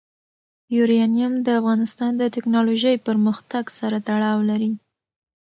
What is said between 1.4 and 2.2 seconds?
د افغانستان